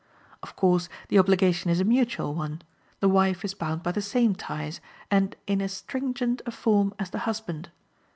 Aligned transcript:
Of 0.41 0.55
course, 0.55 0.89
the 1.09 1.19
obligation 1.19 1.69
is 1.69 1.79
a 1.79 1.83
mutual 1.83 2.33
one; 2.33 2.63
the 3.01 3.07
wife 3.07 3.45
is 3.45 3.53
bound 3.53 3.83
by 3.83 3.91
the 3.91 4.01
same 4.01 4.33
ties, 4.33 4.81
and 5.11 5.35
in 5.45 5.61
as 5.61 5.73
stringent 5.73 6.41
a 6.47 6.51
form 6.51 6.91
as 6.97 7.11
the 7.11 7.19
husband. 7.29 7.69